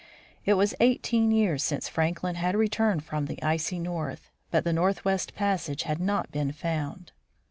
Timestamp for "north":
3.77-4.31